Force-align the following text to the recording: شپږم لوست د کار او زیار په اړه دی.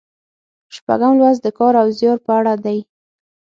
شپږم 0.75 1.13
لوست 1.19 1.41
د 1.43 1.47
کار 1.57 1.73
او 1.81 1.87
زیار 1.97 2.17
په 2.25 2.31
اړه 2.39 2.53
دی. 2.65 2.79